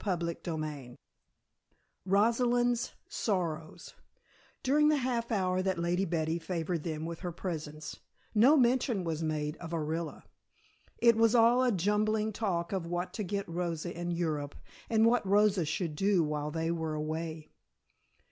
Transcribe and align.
CHAPTER 0.03 0.35
VIII 0.57 0.95
ROSALIND'S 2.07 2.93
SORROWS 3.07 3.93
During 4.63 4.89
the 4.89 4.97
half 4.97 5.31
hour 5.31 5.61
that 5.61 5.77
Lady 5.77 6.05
Betty 6.05 6.39
favored 6.39 6.81
them 6.81 7.05
with 7.05 7.19
her 7.19 7.31
presence, 7.31 7.99
no 8.33 8.57
mention 8.57 9.03
was 9.03 9.21
made 9.21 9.57
of 9.57 9.73
Orilla. 9.75 10.23
It 10.97 11.15
was 11.17 11.35
all 11.35 11.61
a 11.63 11.71
jumbling 11.71 12.33
talk 12.33 12.71
of 12.73 12.87
what 12.87 13.13
to 13.13 13.21
get 13.23 13.47
Rosa 13.47 13.95
in 13.95 14.09
Europe, 14.09 14.55
and 14.89 15.05
what 15.05 15.23
Rosa 15.23 15.65
should 15.65 15.95
do 15.95 16.23
while 16.23 16.49
they 16.49 16.71
were 16.71 16.95
away. 16.95 17.51